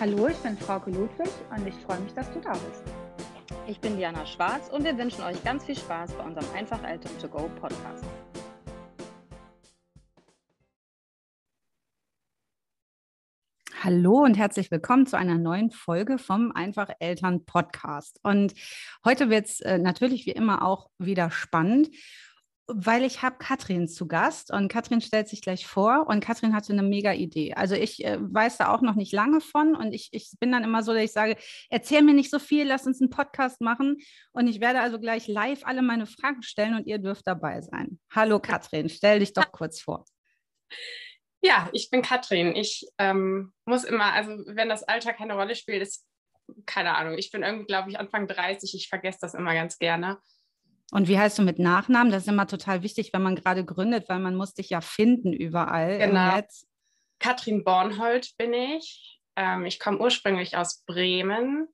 [0.00, 2.82] Hallo, ich bin Frauke Ludwig und ich freue mich, dass du da bist.
[3.66, 7.12] Ich bin Diana Schwarz und wir wünschen euch ganz viel Spaß bei unserem Einfach Eltern
[7.20, 8.06] to Go Podcast.
[13.82, 18.20] Hallo und herzlich willkommen zu einer neuen Folge vom Einfach Eltern Podcast.
[18.22, 18.54] Und
[19.04, 21.90] heute wird es äh, natürlich wie immer auch wieder spannend
[22.74, 26.72] weil ich habe Katrin zu Gast und Katrin stellt sich gleich vor und Katrin hatte
[26.72, 27.54] eine mega Idee.
[27.54, 30.64] Also ich äh, weiß da auch noch nicht lange von und ich, ich bin dann
[30.64, 31.36] immer so, dass ich sage,
[31.68, 33.98] erzähl mir nicht so viel, lass uns einen Podcast machen
[34.32, 37.98] und ich werde also gleich live alle meine Fragen stellen und ihr dürft dabei sein.
[38.14, 40.04] Hallo Katrin, stell dich doch kurz vor.
[41.42, 42.54] Ja, ich bin Katrin.
[42.54, 46.06] Ich ähm, muss immer, also wenn das Alter keine Rolle spielt, ist
[46.66, 47.16] keine Ahnung.
[47.16, 48.74] Ich bin irgendwie, glaube ich, Anfang 30.
[48.74, 50.18] Ich vergesse das immer ganz gerne.
[50.92, 52.12] Und wie heißt du mit Nachnamen?
[52.12, 55.32] Das ist immer total wichtig, wenn man gerade gründet, weil man muss dich ja finden
[55.32, 55.98] überall.
[55.98, 56.40] Genau.
[57.20, 59.20] Katrin Bornhold bin ich.
[59.36, 61.68] Ähm, ich komme ursprünglich aus Bremen.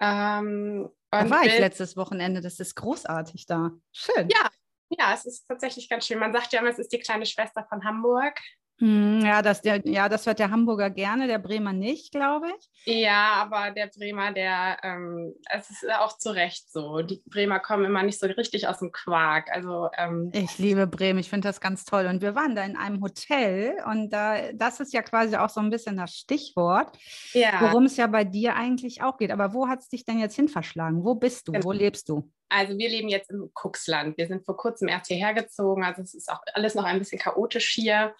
[0.00, 2.40] Ähm, da war ich letztes Wochenende.
[2.40, 3.70] Das ist großartig da.
[3.92, 4.28] Schön.
[4.30, 4.50] Ja,
[4.98, 6.18] ja, es ist tatsächlich ganz schön.
[6.18, 8.40] Man sagt ja immer, es ist die kleine Schwester von Hamburg.
[8.82, 13.02] Hm, ja, das, der, ja, das hört der Hamburger gerne, der Bremer nicht, glaube ich.
[13.02, 17.00] Ja, aber der Bremer, der, ähm, es ist auch zu Recht so.
[17.02, 19.52] Die Bremer kommen immer nicht so richtig aus dem Quark.
[19.52, 22.06] Also, ähm, ich liebe Bremen, ich finde das ganz toll.
[22.06, 25.60] Und wir waren da in einem Hotel und da, das ist ja quasi auch so
[25.60, 26.98] ein bisschen das Stichwort,
[27.34, 27.60] ja.
[27.60, 29.30] worum es ja bei dir eigentlich auch geht.
[29.30, 31.04] Aber wo hat es dich denn jetzt hin verschlagen?
[31.04, 31.52] Wo bist du?
[31.52, 31.70] Wo genau.
[31.70, 32.28] lebst du?
[32.48, 34.18] Also wir leben jetzt im Kuxland.
[34.18, 35.84] Wir sind vor kurzem erst hierher gezogen.
[35.84, 38.14] Also es ist auch alles noch ein bisschen chaotisch hier.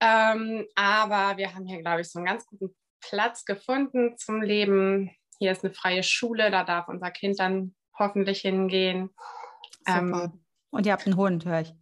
[0.00, 5.10] Ähm, aber wir haben hier, glaube ich, so einen ganz guten Platz gefunden zum Leben.
[5.38, 9.10] Hier ist eine freie Schule, da darf unser Kind dann hoffentlich hingehen.
[9.86, 11.74] Ähm, Und ihr habt einen Hund, höre ich.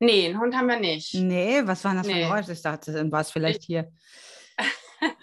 [0.00, 1.14] Nee, einen Hund haben wir nicht.
[1.14, 2.14] Nee, was war das nee.
[2.14, 2.48] für Geräusch?
[2.48, 3.92] Ich dachte, dann war es vielleicht ich, hier.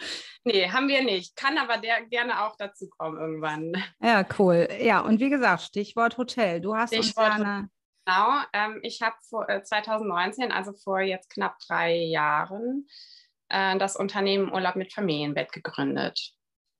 [0.43, 1.35] nee, haben wir nicht.
[1.35, 3.73] Kann aber der gerne auch dazu kommen irgendwann.
[4.01, 4.67] Ja, cool.
[4.81, 6.61] Ja, und wie gesagt, Stichwort Hotel.
[6.61, 7.69] Du hast Stichwort uns ja eine
[8.05, 9.15] Genau, ähm, ich habe
[9.47, 12.87] äh, 2019, also vor jetzt knapp drei Jahren,
[13.49, 16.33] äh, das Unternehmen Urlaub mit Familienbett gegründet.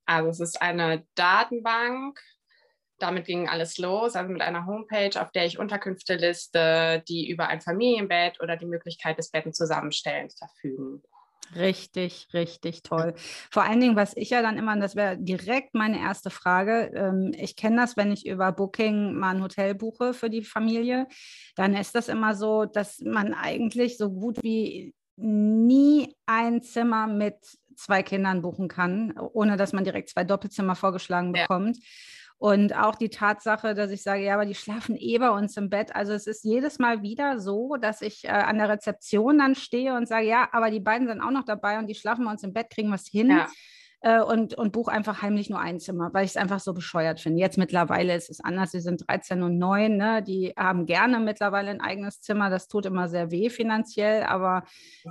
[0.05, 2.19] Also es ist eine Datenbank,
[2.97, 7.47] damit ging alles los, also mit einer Homepage, auf der ich Unterkünfte liste, die über
[7.47, 11.03] ein Familienbett oder die Möglichkeit des Betten zusammenstellens verfügen.
[11.55, 13.13] Richtig, richtig toll.
[13.51, 17.33] Vor allen Dingen, was ich ja dann immer, das wäre direkt meine erste Frage, ähm,
[17.37, 21.07] ich kenne das, wenn ich über Booking mal ein Hotel buche für die Familie,
[21.55, 27.35] dann ist das immer so, dass man eigentlich so gut wie nie ein Zimmer mit
[27.75, 31.77] zwei Kindern buchen kann, ohne dass man direkt zwei Doppelzimmer vorgeschlagen bekommt.
[31.77, 31.83] Ja.
[32.41, 35.69] Und auch die Tatsache, dass ich sage, ja, aber die schlafen eh bei uns im
[35.69, 35.95] Bett.
[35.95, 39.93] Also es ist jedes Mal wieder so, dass ich äh, an der Rezeption dann stehe
[39.93, 42.41] und sage, ja, aber die beiden sind auch noch dabei und die schlafen bei uns
[42.41, 43.29] im Bett, kriegen wir es hin.
[43.29, 43.47] Ja.
[43.99, 47.19] Äh, und, und buche einfach heimlich nur ein Zimmer, weil ich es einfach so bescheuert
[47.19, 47.39] finde.
[47.39, 48.71] Jetzt mittlerweile ist es anders.
[48.71, 49.95] Sie sind 13 und 9.
[49.95, 50.23] Ne?
[50.23, 52.49] Die haben gerne mittlerweile ein eigenes Zimmer.
[52.49, 54.63] Das tut immer sehr weh finanziell, aber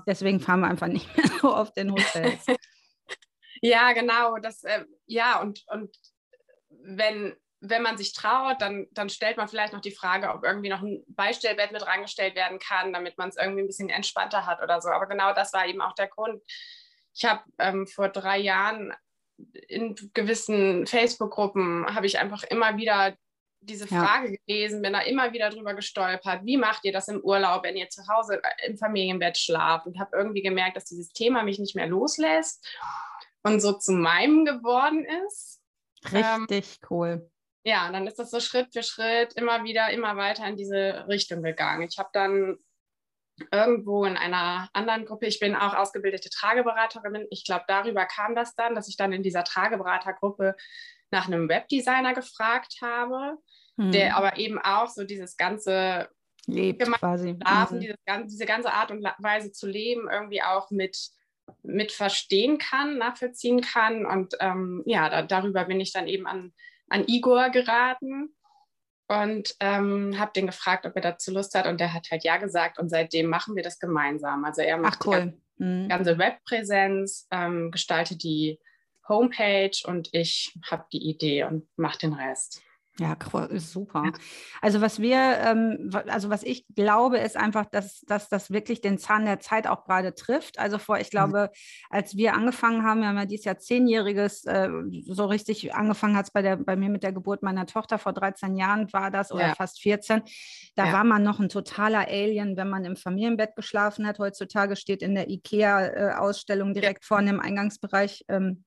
[0.05, 2.45] deswegen fahren wir einfach nicht mehr so oft in Hotels.
[3.63, 4.39] Ja, genau.
[4.39, 5.95] Das, äh, ja, und, und
[6.83, 10.69] wenn, wenn man sich traut, dann, dann stellt man vielleicht noch die Frage, ob irgendwie
[10.71, 14.63] noch ein Beistellbett mit reingestellt werden kann, damit man es irgendwie ein bisschen entspannter hat
[14.63, 14.89] oder so.
[14.89, 16.43] Aber genau das war eben auch der Grund.
[17.15, 18.95] Ich habe ähm, vor drei Jahren
[19.69, 23.17] in gewissen Facebook-Gruppen habe ich einfach immer wieder
[23.63, 24.37] diese Frage ja.
[24.47, 26.45] gelesen, bin da immer wieder drüber gestolpert.
[26.45, 29.87] Wie macht ihr das im Urlaub, wenn ihr zu Hause äh, im Familienbett schlaft?
[29.87, 32.67] Und habe irgendwie gemerkt, dass dieses Thema mich nicht mehr loslässt
[33.43, 35.60] und so zu meinem geworden ist.
[36.05, 37.31] Richtig ähm, cool.
[37.63, 41.43] Ja, dann ist das so Schritt für Schritt immer wieder, immer weiter in diese Richtung
[41.43, 41.87] gegangen.
[41.91, 42.57] Ich habe dann
[43.53, 48.55] irgendwo in einer anderen Gruppe, ich bin auch ausgebildete Trageberaterin, ich glaube, darüber kam das
[48.55, 50.57] dann, dass ich dann in dieser Trageberatergruppe
[51.11, 53.39] nach einem Webdesigner gefragt habe,
[53.77, 53.93] hm.
[53.93, 56.09] der aber eben auch so dieses ganze
[56.47, 57.37] lebt quasi.
[57.41, 58.27] Schlafen, mhm.
[58.27, 60.97] diese ganze Art und Weise zu leben, irgendwie auch mit
[61.63, 64.07] mit verstehen kann, nachvollziehen kann.
[64.07, 66.53] Und ähm, ja, da, darüber bin ich dann eben an,
[66.89, 68.35] an Igor geraten
[69.09, 71.67] und ähm, habe den gefragt, ob er dazu Lust hat.
[71.67, 72.79] Und der hat halt ja gesagt.
[72.79, 74.45] Und seitdem machen wir das gemeinsam.
[74.45, 75.35] Also er macht Ach, cool.
[75.59, 75.89] die mhm.
[75.89, 78.59] ganze Webpräsenz, ähm, gestaltet die
[79.09, 82.63] Homepage und ich habe die Idee und mache den Rest.
[83.01, 83.17] Ja,
[83.55, 84.13] super.
[84.61, 88.99] Also was wir, ähm, also was ich glaube, ist einfach, dass, dass das wirklich den
[88.99, 90.59] Zahn der Zeit auch gerade trifft.
[90.59, 91.11] Also vor, ich mhm.
[91.11, 91.51] glaube,
[91.89, 94.69] als wir angefangen haben, wir haben ja dieses Jahr zehnjähriges, äh,
[95.07, 98.55] so richtig angefangen hat es bei, bei mir mit der Geburt meiner Tochter vor 13
[98.57, 99.55] Jahren war das oder ja.
[99.55, 100.21] fast 14.
[100.77, 100.93] Da ja.
[100.93, 104.19] war man noch ein totaler Alien, wenn man im Familienbett geschlafen hat.
[104.19, 107.07] Heutzutage steht in der IKEA-Ausstellung äh, direkt ja.
[107.07, 108.65] vorne im Eingangsbereich ähm,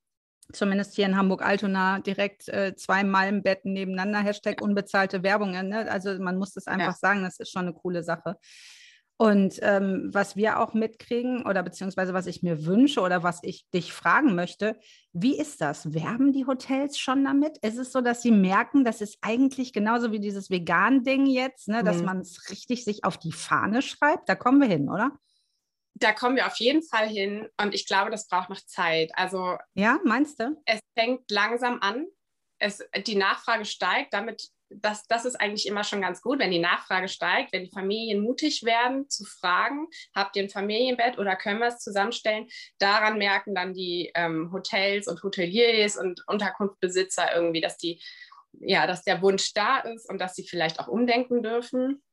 [0.52, 5.52] zumindest hier in Hamburg-Altona, direkt äh, zwei Malmbetten nebeneinander, Hashtag unbezahlte Werbung.
[5.52, 5.90] Ne?
[5.90, 6.98] Also man muss das einfach ja.
[7.00, 8.38] sagen, das ist schon eine coole Sache.
[9.18, 13.66] Und ähm, was wir auch mitkriegen oder beziehungsweise was ich mir wünsche oder was ich
[13.74, 14.76] dich fragen möchte,
[15.14, 15.94] wie ist das?
[15.94, 17.58] Werben die Hotels schon damit?
[17.60, 21.84] Ist es so, dass sie merken, das ist eigentlich genauso wie dieses Vegan-Ding jetzt, ne,
[21.84, 22.06] dass mhm.
[22.06, 24.28] man es richtig sich auf die Fahne schreibt?
[24.28, 25.12] Da kommen wir hin, oder?
[25.96, 29.12] Da kommen wir auf jeden Fall hin und ich glaube, das braucht noch Zeit.
[29.16, 30.62] Also ja, meinst du?
[30.66, 32.08] Es fängt langsam an.
[32.60, 36.60] Es, die Nachfrage steigt, damit das, das ist eigentlich immer schon ganz gut, wenn die
[36.60, 41.60] Nachfrage steigt, wenn die Familien mutig werden zu fragen, habt ihr ein Familienbett oder können
[41.60, 42.48] wir es zusammenstellen?
[42.80, 48.02] Daran merken dann die ähm, Hotels und Hoteliers und Unterkunftbesitzer irgendwie, dass die
[48.60, 52.04] ja, dass der Wunsch da ist und dass sie vielleicht auch umdenken dürfen.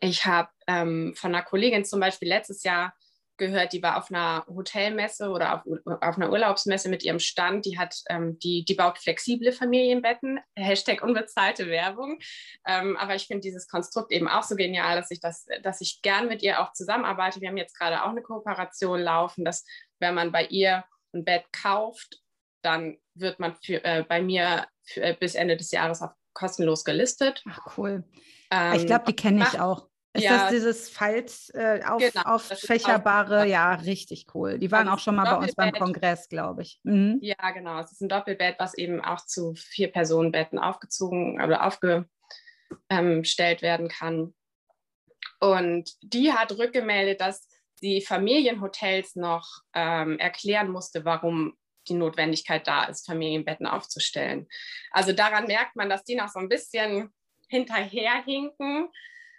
[0.00, 2.94] Ich habe ähm, von einer Kollegin zum Beispiel letztes Jahr
[3.36, 5.60] gehört, die war auf einer Hotelmesse oder auf,
[6.00, 7.66] auf einer Urlaubsmesse mit ihrem Stand.
[7.66, 12.18] Die hat, ähm, die, die baut flexible Familienbetten, Hashtag unbezahlte Werbung.
[12.66, 16.00] Ähm, aber ich finde dieses Konstrukt eben auch so genial, dass ich das, dass ich
[16.02, 17.40] gern mit ihr auch zusammenarbeite.
[17.40, 19.64] Wir haben jetzt gerade auch eine Kooperation laufen, dass
[19.98, 22.22] wenn man bei ihr ein Bett kauft,
[22.62, 26.84] dann wird man für, äh, bei mir für, äh, bis Ende des Jahres auf kostenlos
[26.84, 27.42] gelistet.
[27.48, 28.04] Ach cool.
[28.50, 29.88] Ähm, ich glaube, die kenne ich auch.
[30.16, 33.46] Ist ja, das dieses Falz äh, auf, genau, auffächerbare?
[33.46, 34.58] Ja, richtig cool.
[34.58, 36.80] Die waren auch schon mal bei uns beim Kongress, glaube ich.
[36.84, 37.18] Mhm.
[37.20, 37.78] Ja, genau.
[37.80, 42.08] Es ist ein Doppelbett, was eben auch zu vier Personenbetten aufgezogen oder aufgestellt
[43.62, 44.34] werden kann.
[45.40, 47.46] Und die hat rückgemeldet, dass
[47.82, 51.54] die Familienhotels noch ähm, erklären musste, warum
[51.88, 54.48] die Notwendigkeit da ist, Familienbetten aufzustellen.
[54.90, 57.12] Also daran merkt man, dass die noch so ein bisschen
[57.48, 58.88] hinterherhinken.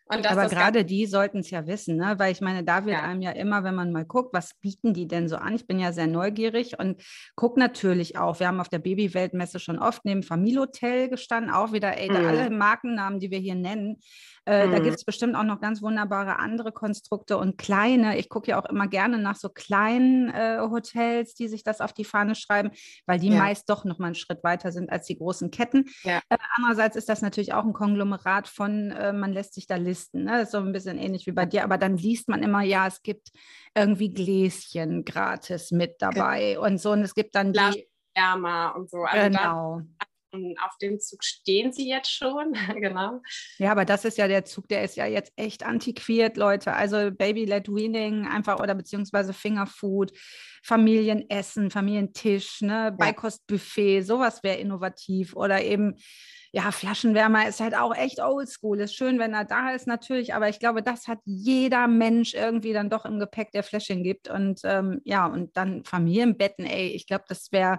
[0.09, 2.15] Aber gerade die sollten es ja wissen, ne?
[2.17, 3.03] weil ich meine, da wird ja.
[3.03, 5.55] einem ja immer, wenn man mal guckt, was bieten die denn so an?
[5.55, 7.01] Ich bin ja sehr neugierig und
[7.35, 8.39] gucke natürlich auch.
[8.39, 12.15] Wir haben auf der Babyweltmesse schon oft neben Familienhotel gestanden, auch wieder, ey, mhm.
[12.15, 13.97] alle Markennamen, die wir hier nennen,
[14.47, 14.71] äh, mhm.
[14.71, 18.17] Da gibt es bestimmt auch noch ganz wunderbare andere Konstrukte und kleine.
[18.17, 21.91] Ich gucke ja auch immer gerne nach so kleinen äh, Hotels, die sich das auf
[21.91, 22.71] die Fahne schreiben,
[23.05, 23.39] weil die ja.
[23.39, 25.85] meist doch noch mal einen Schritt weiter sind als die großen Ketten.
[26.03, 26.21] Ja.
[26.29, 30.23] Äh, andererseits ist das natürlich auch ein Konglomerat von, äh, man lässt sich da listen.
[30.23, 30.31] Ne?
[30.31, 32.87] Das ist so ein bisschen ähnlich wie bei dir, aber dann liest man immer, ja,
[32.87, 33.31] es gibt
[33.75, 36.71] irgendwie Gläschen gratis mit dabei okay.
[36.71, 36.91] und so.
[36.91, 37.87] Und es gibt dann die.
[38.15, 39.03] Wärmer und so.
[39.03, 39.81] Also genau
[40.31, 43.21] auf dem Zug stehen sie jetzt schon, genau.
[43.57, 46.73] Ja, aber das ist ja der Zug, der ist ja jetzt echt antiquiert, Leute.
[46.73, 50.11] Also Baby-led Weaning einfach oder beziehungsweise Fingerfood,
[50.63, 55.95] Familienessen, Familientisch, ne, Beikostbuffet, sowas wäre innovativ oder eben
[56.57, 58.79] ja, Flaschenwärmer ist halt auch echt oldschool.
[58.79, 62.73] Ist schön, wenn er da ist, natürlich, aber ich glaube, das hat jeder Mensch irgendwie
[62.73, 64.27] dann doch im Gepäck, der Fläschchen gibt.
[64.27, 67.77] Und ähm, ja, und dann Familienbetten, ey, ich glaube, das wäre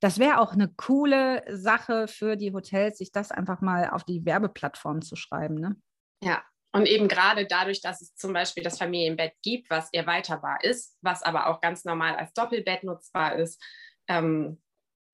[0.00, 4.26] das wäre auch eine coole Sache für die Hotels, sich das einfach mal auf die
[4.26, 5.54] Werbeplattform zu schreiben.
[5.54, 5.76] Ne?
[6.22, 10.98] Ja, und eben gerade dadurch, dass es zum Beispiel das Familienbett gibt, was erweiterbar ist,
[11.00, 13.62] was aber auch ganz normal als Doppelbett nutzbar ist,
[14.08, 14.60] ähm,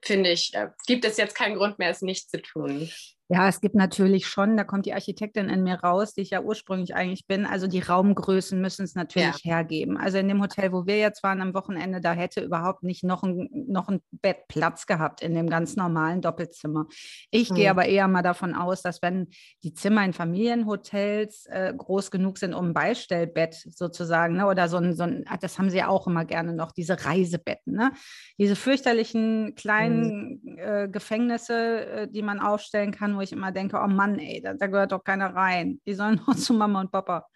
[0.07, 0.53] finde ich,
[0.87, 2.91] gibt es jetzt keinen Grund mehr, es nicht zu tun.
[3.29, 6.41] Ja, es gibt natürlich schon, da kommt die Architektin in mir raus, die ich ja
[6.43, 7.45] ursprünglich eigentlich bin.
[7.45, 9.57] Also die Raumgrößen müssen es natürlich ja.
[9.57, 9.97] hergeben.
[9.97, 13.25] Also in dem Hotel, wo wir jetzt waren am Wochenende, da hätte überhaupt nicht noch
[13.25, 16.87] ein, noch ein Bett Platz gehabt in dem ganz normalen Doppelzimmer.
[17.33, 17.55] Ich mhm.
[17.57, 19.27] gehe aber eher mal davon aus, dass wenn
[19.65, 24.77] die Zimmer in Familienhotels äh, groß genug sind, um ein Beistellbett sozusagen, ne, oder so
[24.77, 27.91] ein, so ein, ah, das haben sie ja auch immer gerne noch, diese Reisebetten, ne?
[28.39, 30.59] diese fürchterlichen kleinen mhm.
[30.59, 34.55] äh, Gefängnisse, äh, die man aufstellen kann wo ich immer denke, oh Mann, ey, da,
[34.55, 35.81] da gehört doch keiner rein.
[35.87, 37.29] Die sollen nur zu Mama und Papa.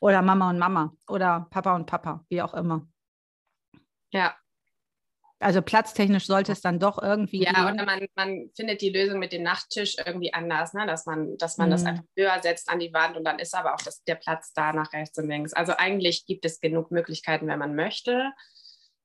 [0.00, 0.92] Oder Mama und Mama.
[1.08, 2.86] Oder Papa und Papa, wie auch immer.
[4.10, 4.34] Ja.
[5.38, 7.42] Also platztechnisch sollte es dann doch irgendwie.
[7.42, 10.86] Ja, oder man, man findet die Lösung mit dem Nachttisch irgendwie anders, ne?
[10.86, 11.72] dass man, dass man mhm.
[11.72, 14.54] das einfach höher setzt an die Wand und dann ist aber auch das, der Platz
[14.54, 15.52] da nach rechts und links.
[15.52, 18.32] Also eigentlich gibt es genug Möglichkeiten, wenn man möchte.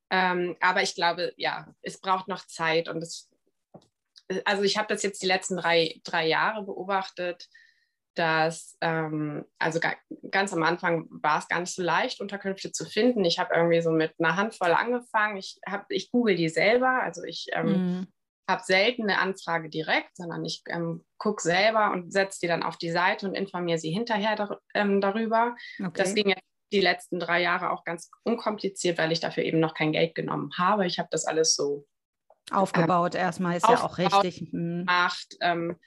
[0.09, 3.30] Ähm, aber ich glaube, ja, es braucht noch Zeit und es
[4.45, 7.47] also ich habe das jetzt die letzten drei, drei Jahre beobachtet,
[8.15, 9.79] dass, ähm, also
[10.29, 13.23] ganz am Anfang war es gar nicht so leicht, Unterkünfte zu finden.
[13.23, 15.37] Ich habe irgendwie so mit einer Handvoll angefangen.
[15.37, 18.07] Ich, hab, ich google die selber, also ich ähm, mhm.
[18.49, 22.77] habe selten eine Anfrage direkt, sondern ich ähm, gucke selber und setze die dann auf
[22.77, 25.55] die Seite und informiere sie hinterher dar ähm, darüber.
[25.79, 25.91] Okay.
[25.95, 26.41] Das ging jetzt
[26.73, 30.51] die letzten drei Jahre auch ganz unkompliziert, weil ich dafür eben noch kein Geld genommen
[30.57, 30.85] habe.
[30.85, 31.85] Ich habe das alles so
[32.51, 33.15] aufgebaut.
[33.15, 34.39] Ähm, Erstmal ist ja auch richtig.
[34.51, 34.85] Hm.
[34.85, 35.77] Gemacht, ähm,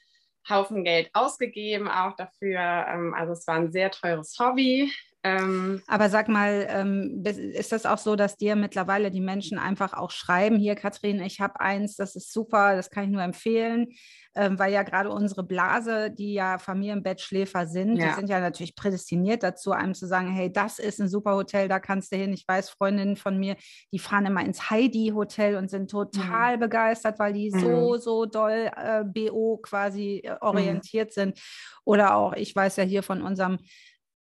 [0.49, 2.59] Haufen Geld ausgegeben auch dafür.
[2.61, 4.93] Ähm, also es war ein sehr teures Hobby.
[5.27, 9.95] Ähm, Aber sag mal, ähm, ist das auch so, dass dir mittlerweile die Menschen einfach
[9.95, 13.89] auch schreiben, hier Katrin, ich habe eins, das ist super, das kann ich nur empfehlen,
[14.35, 18.09] ähm, weil ja gerade unsere Blase, die ja Familienbettschläfer sind, ja.
[18.09, 21.69] die sind ja natürlich prädestiniert dazu, einem zu sagen, hey, das ist ein super Hotel,
[21.69, 22.35] da kannst du hin.
[22.35, 23.57] Ich weiß, Freundinnen von mir,
[23.93, 26.61] die fahren immer ins Heidi-Hotel und sind total mhm.
[26.61, 27.61] begeistert, weil die mhm.
[27.61, 30.37] so, so doll äh, BO quasi äh, mhm.
[30.43, 31.13] orientiert mhm.
[31.13, 31.41] sind.
[31.85, 33.59] Oder auch, ich weiß ja hier von unserem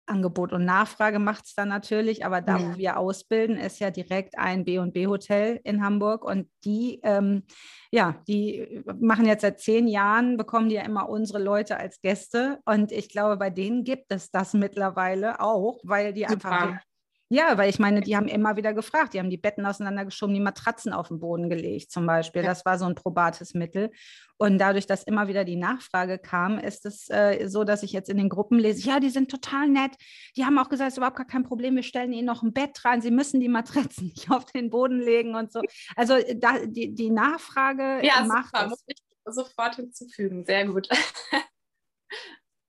[0.06, 2.73] Angebot und Nachfrage macht es dann natürlich, aber da, ja.
[2.73, 7.44] wo wir ausbilden, ist ja direkt ein B&B-Hotel in Hamburg und die, ähm,
[7.90, 12.61] ja, die machen jetzt seit zehn Jahren, bekommen die ja immer unsere Leute als Gäste
[12.64, 16.50] und ich glaube, bei denen gibt es das mittlerweile auch, weil die Super.
[16.50, 16.80] einfach
[17.35, 20.41] ja, weil ich meine, die haben immer wieder gefragt, die haben die Betten auseinandergeschoben, die
[20.41, 22.43] Matratzen auf den Boden gelegt zum Beispiel.
[22.43, 22.49] Ja.
[22.49, 23.91] Das war so ein probates Mittel.
[24.37, 28.09] Und dadurch, dass immer wieder die Nachfrage kam, ist es äh, so, dass ich jetzt
[28.09, 29.93] in den Gruppen lese, ja, die sind total nett.
[30.37, 32.53] Die haben auch gesagt, es ist überhaupt gar kein Problem, wir stellen ihnen noch ein
[32.53, 35.61] Bett rein, sie müssen die Matratzen nicht auf den Boden legen und so.
[35.97, 38.69] Also da, die, die Nachfrage ja, macht super.
[38.69, 40.45] Muss ich sofort hinzufügen.
[40.45, 40.88] Sehr gut.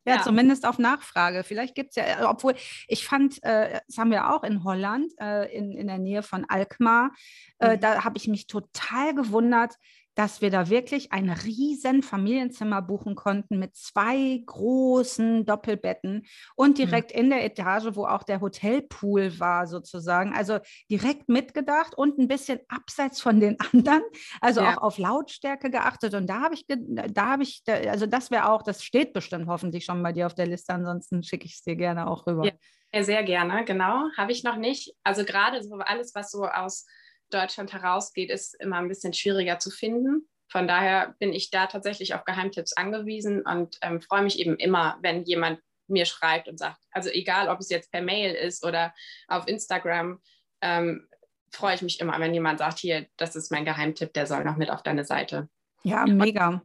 [0.06, 1.44] Ja, ja, zumindest auf Nachfrage.
[1.44, 2.54] Vielleicht gibt es ja, äh, obwohl
[2.88, 6.46] ich fand, äh, das haben wir auch in Holland, äh, in, in der Nähe von
[6.48, 7.12] Alkmaar,
[7.60, 7.80] äh, mhm.
[7.80, 9.76] da habe ich mich total gewundert,
[10.16, 16.76] dass wir da wirklich ein riesen Familienzimmer buchen konnten mit zwei großen Doppelbetten und mhm.
[16.76, 17.22] direkt mhm.
[17.22, 20.34] in der Etage, wo auch der Hotelpool war sozusagen.
[20.34, 24.04] Also direkt mitgedacht und ein bisschen abseits von den anderen,
[24.42, 24.78] also ja.
[24.78, 26.14] auch auf Lautstärke geachtet.
[26.14, 29.86] Und da habe ich, da habe ich, also das wäre auch, das steht bestimmt hoffentlich
[29.86, 32.46] schon bei dir auf der Liste, ansonsten schicke ich es dir gerne auch rüber.
[32.94, 34.08] Ja, sehr gerne, genau.
[34.18, 34.96] Habe ich noch nicht.
[35.04, 36.86] Also gerade so alles, was so aus
[37.30, 40.28] Deutschland herausgeht, ist immer ein bisschen schwieriger zu finden.
[40.48, 44.98] Von daher bin ich da tatsächlich auf Geheimtipps angewiesen und ähm, freue mich eben immer,
[45.02, 48.94] wenn jemand mir schreibt und sagt, also egal, ob es jetzt per Mail ist oder
[49.28, 50.22] auf Instagram,
[50.62, 51.08] ähm,
[51.52, 54.58] freue ich mich immer, wenn jemand sagt, hier, das ist mein Geheimtipp, der soll noch
[54.58, 55.50] mit auf deine Seite.
[55.84, 56.62] Ja, mega.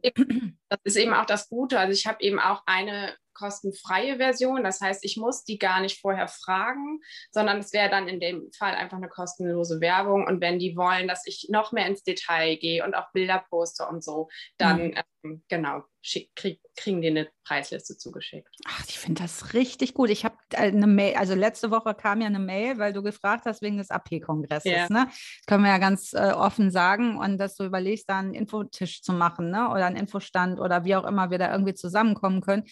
[0.69, 1.79] Das ist eben auch das Gute.
[1.79, 4.63] Also ich habe eben auch eine kostenfreie Version.
[4.63, 6.99] Das heißt, ich muss die gar nicht vorher fragen,
[7.31, 10.25] sondern es wäre dann in dem Fall einfach eine kostenlose Werbung.
[10.25, 13.85] Und wenn die wollen, dass ich noch mehr ins Detail gehe und auch Bilder poste
[13.85, 14.93] und so, dann mhm.
[15.23, 18.49] ähm, genau, schick, krieg, kriegen die eine Preisliste zugeschickt.
[18.65, 20.09] Ach, ich finde das richtig gut.
[20.09, 23.45] Ich habe äh, eine Mail, also letzte Woche kam ja eine Mail, weil du gefragt
[23.45, 24.71] hast wegen des AP-Kongresses.
[24.71, 24.87] Ja.
[24.89, 25.05] Ne?
[25.07, 29.01] Das können wir ja ganz äh, offen sagen und dass du überlegst, da einen Infotisch
[29.01, 29.69] zu machen ne?
[29.69, 32.63] oder einen Infostand oder wie auch immer wir da irgendwie zusammenkommen können.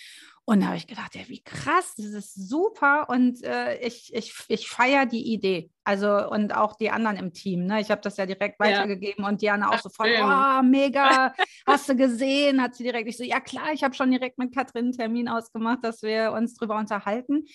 [0.49, 4.33] Und da habe ich gedacht, ja, wie krass, das ist super und äh, ich, ich,
[4.47, 5.69] ich feiere die Idee.
[5.83, 7.67] Also und auch die anderen im Team.
[7.67, 7.81] Ne?
[7.81, 9.29] Ich habe das ja direkt weitergegeben ja.
[9.29, 11.35] und Diana auch Ach, sofort, oh, mega,
[11.67, 12.63] hast du gesehen?
[12.63, 15.29] Hat sie direkt, ich so, ja klar, ich habe schon direkt mit Katrin einen Termin
[15.29, 17.45] ausgemacht, dass wir uns drüber unterhalten.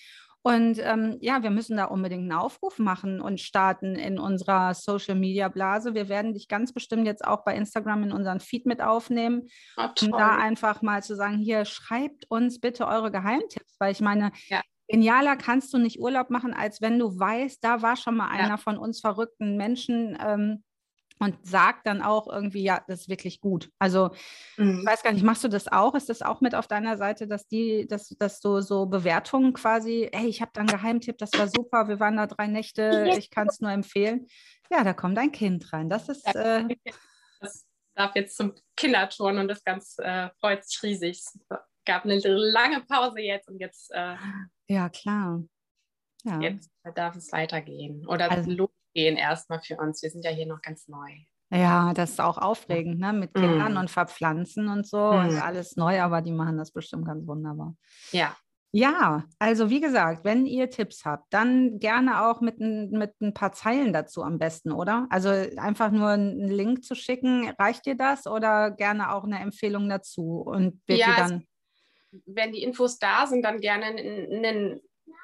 [0.47, 5.15] Und ähm, ja, wir müssen da unbedingt einen Aufruf machen und starten in unserer Social
[5.15, 5.95] Media Blase.
[5.95, 9.87] Wir werden dich ganz bestimmt jetzt auch bei Instagram in unseren Feed mit aufnehmen, oh,
[10.03, 14.31] um da einfach mal zu sagen, hier schreibt uns bitte eure Geheimtipps, weil ich meine,
[14.47, 14.61] ja.
[14.87, 18.43] genialer kannst du nicht Urlaub machen, als wenn du weißt, da war schon mal ja.
[18.43, 20.15] einer von uns verrückten Menschen.
[20.23, 20.63] Ähm,
[21.19, 23.69] und sagt dann auch irgendwie, ja, das ist wirklich gut.
[23.79, 24.11] Also
[24.57, 24.79] mhm.
[24.79, 25.95] ich weiß gar nicht, machst du das auch?
[25.95, 30.09] Ist das auch mit auf deiner Seite, dass die, dass, dass du so Bewertungen quasi,
[30.13, 33.29] hey, ich habe da einen Geheimtipp, das war super, wir waren da drei Nächte, ich
[33.29, 34.27] kann es nur empfehlen.
[34.69, 35.89] Ja, da kommt ein Kind rein.
[35.89, 36.25] Das ist.
[36.35, 36.67] Äh,
[37.39, 41.19] das darf jetzt zum Kinderturnen und das ganz äh, freut sich riesig.
[41.19, 41.39] Es
[41.85, 43.91] gab eine lange Pause jetzt und jetzt.
[43.91, 44.15] Äh,
[44.67, 45.43] ja, klar.
[46.23, 46.39] Ja.
[46.39, 48.05] Jetzt darf es weitergehen.
[48.07, 50.01] Oder also, losgehen erstmal für uns.
[50.01, 51.09] Wir sind ja hier noch ganz neu.
[51.51, 53.13] Ja, das ist auch aufregend, ne?
[53.13, 53.77] Mit Kindern mm.
[53.77, 54.97] und Verpflanzen und so.
[54.97, 55.27] Mm.
[55.27, 57.75] Und alles neu, aber die machen das bestimmt ganz wunderbar.
[58.11, 58.35] Ja.
[58.71, 63.53] Ja, also wie gesagt, wenn ihr Tipps habt, dann gerne auch mit, mit ein paar
[63.53, 65.07] Zeilen dazu am besten, oder?
[65.09, 69.87] Also einfach nur einen Link zu schicken, reicht dir das oder gerne auch eine Empfehlung
[69.87, 70.41] dazu?
[70.45, 71.45] Und wird ja, dann.
[72.25, 74.81] Wenn die Infos da sind, dann gerne einen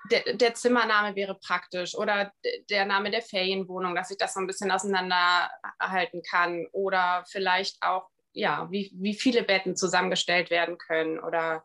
[0.09, 2.33] der, der, Zimmername wäre praktisch oder
[2.69, 8.09] der Name der Ferienwohnung, dass ich das so ein bisschen auseinanderhalten kann oder vielleicht auch,
[8.33, 11.63] ja, wie, wie viele Betten zusammengestellt werden können oder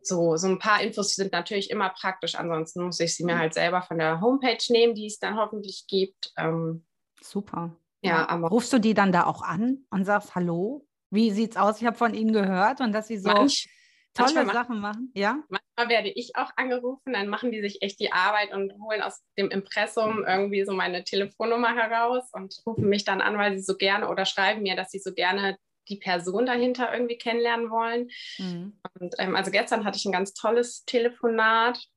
[0.00, 3.54] so, so ein paar Infos sind natürlich immer praktisch, ansonsten muss ich sie mir halt
[3.54, 6.32] selber von der Homepage nehmen, die es dann hoffentlich gibt.
[6.36, 6.84] Ähm,
[7.20, 7.76] Super.
[8.00, 8.48] Ja, aber.
[8.48, 10.86] Rufst du die dann da auch an und sagst Hallo?
[11.10, 11.80] Wie sieht's aus?
[11.80, 13.68] Ich habe von Ihnen gehört und dass Sie so Manch,
[14.14, 15.10] tolle Sachen machen.
[15.14, 15.42] Ja?
[15.48, 19.22] Manchmal werde ich auch angerufen, dann machen die sich echt die Arbeit und holen aus
[19.38, 23.76] dem Impressum irgendwie so meine Telefonnummer heraus und rufen mich dann an, weil sie so
[23.76, 25.56] gerne oder schreiben mir, dass sie so gerne
[25.88, 28.08] die Person dahinter irgendwie kennenlernen wollen.
[28.38, 28.78] Mhm.
[29.00, 31.88] Und ähm, also gestern hatte ich ein ganz tolles Telefonat.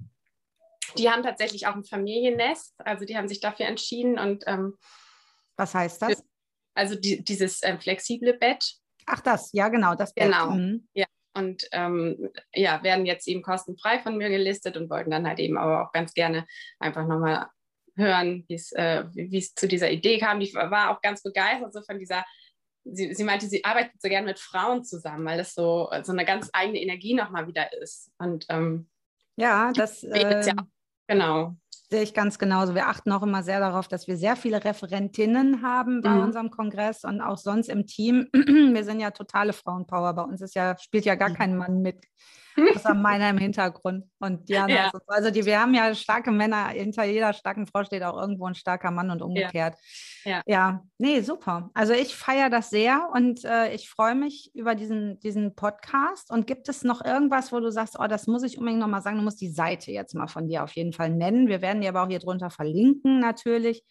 [0.97, 4.77] Die haben tatsächlich auch ein Familiennest, also die haben sich dafür entschieden und ähm,
[5.57, 6.23] was heißt das?
[6.73, 8.75] Also die, dieses äh, flexible Bett.
[9.05, 10.25] Ach das, ja genau, das Bett.
[10.25, 10.87] Genau, mhm.
[10.93, 11.04] ja.
[11.35, 15.57] Und ähm, ja, werden jetzt eben kostenfrei von mir gelistet und wollten dann halt eben
[15.57, 16.47] aber auch ganz gerne
[16.79, 17.47] einfach nochmal
[17.97, 20.39] hören, wie äh, es zu dieser Idee kam.
[20.39, 22.23] Die war auch ganz begeistert so von dieser
[22.85, 26.25] sie, sie meinte, sie arbeitet so gerne mit Frauen zusammen, weil das so, so eine
[26.25, 28.11] ganz eigene Energie nochmal wieder ist.
[28.17, 28.87] Und ähm,
[29.35, 30.55] ja, das äh, ja,
[31.07, 31.55] genau.
[31.89, 32.73] Sehe ich ganz genauso.
[32.73, 36.23] Wir achten auch immer sehr darauf, dass wir sehr viele Referentinnen haben bei mhm.
[36.23, 38.27] unserem Kongress und auch sonst im Team.
[38.33, 40.13] Wir sind ja totale Frauenpower.
[40.13, 42.03] Bei uns ist ja, spielt ja gar kein Mann mit
[42.75, 44.05] außer meiner im Hintergrund.
[44.19, 44.91] Und Diana, ja.
[45.07, 48.55] also die, wir haben ja starke Männer, hinter jeder starken Frau steht auch irgendwo ein
[48.55, 49.75] starker Mann und umgekehrt.
[50.23, 50.41] Ja, ja.
[50.45, 50.83] ja.
[50.97, 51.69] nee, super.
[51.73, 56.31] Also ich feiere das sehr und äh, ich freue mich über diesen, diesen Podcast.
[56.31, 59.17] Und gibt es noch irgendwas, wo du sagst, oh, das muss ich unbedingt nochmal sagen,
[59.17, 61.47] du musst die Seite jetzt mal von dir auf jeden Fall nennen.
[61.47, 63.83] Wir werden die aber auch hier drunter verlinken natürlich.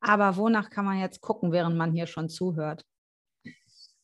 [0.00, 2.84] Aber wonach kann man jetzt gucken, während man hier schon zuhört?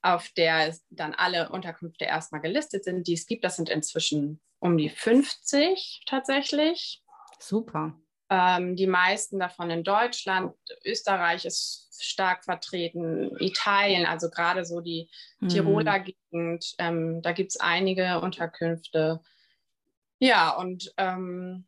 [0.00, 3.44] auf der dann alle Unterkünfte erstmal gelistet sind, die es gibt.
[3.44, 7.02] Das sind inzwischen um die 50 tatsächlich.
[7.38, 7.98] Super.
[8.30, 10.54] Ähm, die meisten davon in Deutschland.
[10.84, 15.48] Österreich ist stark vertreten, Italien, also gerade so die mhm.
[15.48, 16.74] Tiroler Gegend.
[16.78, 19.20] Ähm, da gibt es einige Unterkünfte.
[20.18, 21.66] Ja, und ähm,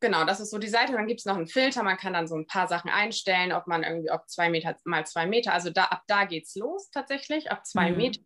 [0.00, 0.92] genau, das ist so die Seite.
[0.92, 3.66] Dann gibt es noch einen Filter, man kann dann so ein paar Sachen einstellen, ob
[3.66, 6.90] man irgendwie, ob zwei Meter mal zwei Meter, also da, ab da geht es los
[6.90, 7.96] tatsächlich, ab zwei mhm.
[7.96, 8.20] Meter.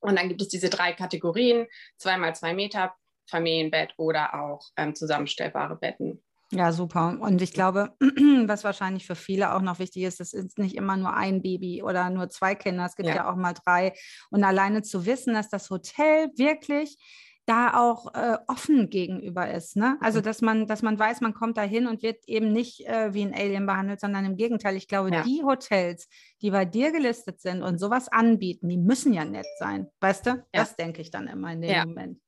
[0.00, 2.94] Und dann gibt es diese drei Kategorien, zwei mal zwei Meter,
[3.28, 6.22] Familienbett oder auch ähm, zusammenstellbare Betten.
[6.52, 7.16] Ja, super.
[7.20, 7.92] Und ich glaube,
[8.46, 11.82] was wahrscheinlich für viele auch noch wichtig ist, es ist nicht immer nur ein Baby
[11.82, 13.94] oder nur zwei Kinder, es gibt ja, ja auch mal drei.
[14.30, 16.98] Und alleine zu wissen, dass das Hotel wirklich
[17.46, 19.76] da auch äh, offen gegenüber ist.
[19.76, 19.96] Ne?
[20.00, 23.14] Also, dass man, dass man weiß, man kommt da hin und wird eben nicht äh,
[23.14, 24.76] wie ein Alien behandelt, sondern im Gegenteil.
[24.76, 25.22] Ich glaube, ja.
[25.22, 26.08] die Hotels,
[26.42, 29.86] die bei dir gelistet sind und sowas anbieten, die müssen ja nett sein.
[30.00, 30.30] Weißt du?
[30.30, 30.44] Ja.
[30.52, 31.86] Das denke ich dann immer in dem ja.
[31.86, 32.20] Moment.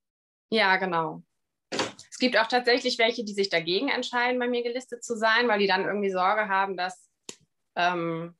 [0.50, 1.22] Ja, genau.
[1.70, 5.58] Es gibt auch tatsächlich welche, die sich dagegen entscheiden, bei mir gelistet zu sein, weil
[5.58, 7.08] die dann irgendwie Sorge haben, dass,
[7.76, 8.36] ähm,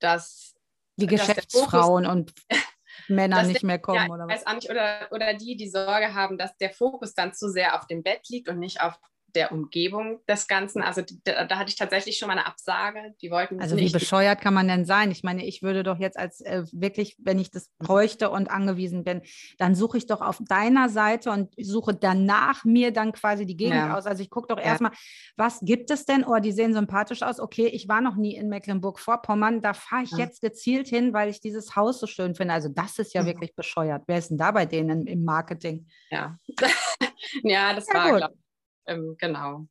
[0.00, 0.54] dass
[0.96, 2.32] die Geschäftsfrauen und
[3.08, 4.44] Männer nicht mehr kommen ja, oder was?
[4.44, 7.86] Weiß nicht, oder, oder die, die Sorge haben, dass der Fokus dann zu sehr auf
[7.86, 8.94] dem Bett liegt und nicht auf
[9.34, 10.82] der Umgebung des Ganzen.
[10.82, 13.14] Also da, da, hatte ich tatsächlich schon mal eine Absage.
[13.20, 15.10] Die wollten Also wie bescheuert kann man denn sein?
[15.10, 19.04] Ich meine, ich würde doch jetzt als äh, wirklich, wenn ich das bräuchte und angewiesen
[19.04, 19.22] bin,
[19.58, 23.76] dann suche ich doch auf deiner Seite und suche danach mir dann quasi die Gegend
[23.76, 23.96] ja.
[23.96, 24.06] aus.
[24.06, 24.64] Also ich gucke doch ja.
[24.64, 24.92] erstmal,
[25.36, 26.24] was gibt es denn?
[26.24, 27.40] Oh, die sehen sympathisch aus.
[27.40, 29.62] Okay, ich war noch nie in Mecklenburg-Vorpommern.
[29.62, 30.18] Da fahre ich ja.
[30.18, 32.54] jetzt gezielt hin, weil ich dieses Haus so schön finde.
[32.54, 33.26] Also das ist ja mhm.
[33.26, 34.04] wirklich bescheuert.
[34.06, 35.88] Wer ist denn da bei denen im Marketing?
[36.10, 36.38] Ja,
[37.42, 38.43] ja das war, glaube ich
[38.86, 39.66] ähm, genau.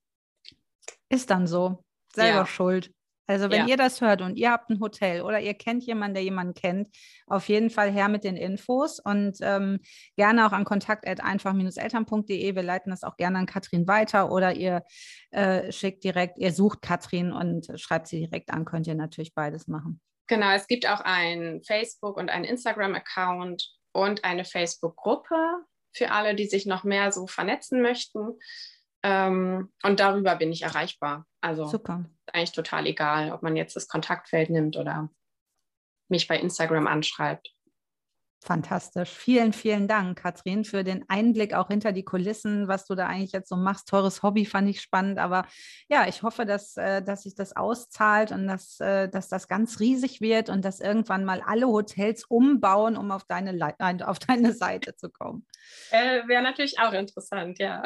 [1.10, 1.84] Ist dann so.
[2.14, 2.46] Selber ja.
[2.46, 2.92] schuld.
[3.26, 3.68] Also wenn ja.
[3.68, 6.90] ihr das hört und ihr habt ein Hotel oder ihr kennt jemanden, der jemanden kennt,
[7.26, 9.80] auf jeden Fall her mit den Infos und ähm,
[10.18, 12.56] gerne auch an kontakt.einfach-eltern.de.
[12.56, 14.84] Wir leiten das auch gerne an Katrin weiter oder ihr
[15.32, 19.68] äh, schickt direkt, ihr sucht Katrin und schreibt sie direkt an, könnt ihr natürlich beides
[19.68, 20.02] machen.
[20.28, 25.36] Genau, es gibt auch ein Facebook- und ein Instagram-Account und eine Facebook-Gruppe
[25.96, 28.38] für alle, die sich noch mehr so vernetzen möchten.
[29.04, 31.26] Ähm, und darüber bin ich erreichbar.
[31.42, 32.06] Also Super.
[32.32, 35.10] eigentlich total egal, ob man jetzt das Kontaktfeld nimmt oder
[36.10, 37.54] mich bei Instagram anschreibt.
[38.44, 39.10] Fantastisch.
[39.10, 43.32] Vielen, vielen Dank, Katrin, für den Einblick auch hinter die Kulissen, was du da eigentlich
[43.32, 43.88] jetzt so machst.
[43.88, 45.48] Teures Hobby fand ich spannend, aber
[45.88, 49.80] ja, ich hoffe, dass, äh, dass sich das auszahlt und dass, äh, dass das ganz
[49.80, 53.58] riesig wird und dass irgendwann mal alle Hotels umbauen, um auf deine,
[54.06, 55.48] auf deine Seite zu kommen.
[55.92, 57.82] Äh, Wäre natürlich auch interessant, ja.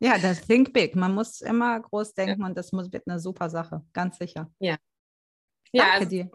[0.00, 0.96] Ja, das Think Big.
[0.96, 2.46] Man muss immer groß denken ja.
[2.46, 4.50] und das muss, wird eine super Sache, ganz sicher.
[4.58, 4.76] Ja.
[5.72, 6.30] Ja, Danke also dir.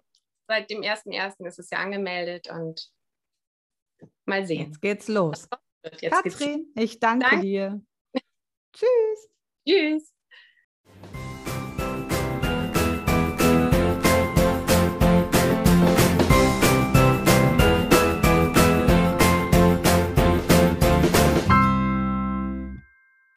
[0.47, 1.45] Seit dem 1.1.
[1.45, 2.89] ist es ja angemeldet und
[4.25, 4.67] Mal sehen.
[4.67, 5.47] Jetzt geht's los.
[5.99, 7.41] Jetzt Katrin, geht's ich danke, danke.
[7.41, 7.81] dir.
[8.73, 9.29] Tschüss.
[9.67, 10.13] Tschüss.